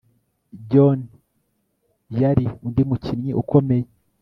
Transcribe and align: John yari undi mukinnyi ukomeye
John 0.69 0.99
yari 2.19 2.45
undi 2.65 2.81
mukinnyi 2.89 3.31
ukomeye 3.41 3.85